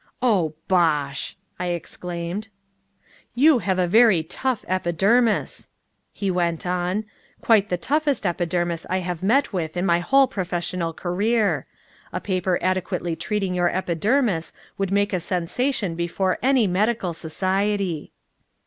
"Oh, 0.19 0.55
bosh!" 0.67 1.37
I 1.59 1.67
exclaimed. 1.67 2.47
"You 3.35 3.59
have 3.59 3.77
a 3.77 3.85
very 3.87 4.23
tough 4.23 4.65
epidermis," 4.67 5.67
he 6.11 6.31
went 6.31 6.65
on. 6.65 7.05
"Quite 7.41 7.69
the 7.69 7.77
toughest 7.77 8.25
epidermis 8.25 8.87
I 8.89 8.97
have 9.01 9.21
met 9.21 9.53
with 9.53 9.77
in 9.77 9.85
my 9.85 9.99
whole 9.99 10.25
professional 10.27 10.91
career. 10.91 11.67
A 12.11 12.19
paper 12.19 12.57
adequately 12.63 13.15
treating 13.15 13.53
your 13.53 13.69
epidermis 13.69 14.51
would 14.75 14.89
make 14.91 15.13
a 15.13 15.19
sensation 15.19 15.93
before 15.93 16.39
any 16.41 16.65
medical 16.65 17.13
society." 17.13 18.11